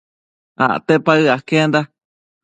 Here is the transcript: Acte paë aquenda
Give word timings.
Acte 0.67 0.95
paë 1.09 1.27
aquenda 1.37 1.83